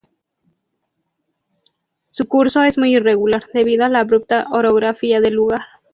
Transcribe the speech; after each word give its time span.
Su 2.09 2.25
curso 2.27 2.63
es 2.63 2.75
muy 2.79 2.95
irregular, 2.95 3.43
debido 3.53 3.85
a 3.85 3.89
la 3.89 3.99
abrupta 3.99 4.47
orografía 4.49 5.21
del 5.21 5.35
lugar. 5.35 5.61